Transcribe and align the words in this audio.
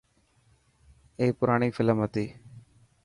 اي 1.19 1.27
پراڻي 1.39 1.69
فلم 1.77 1.97
هتي. 2.03 2.25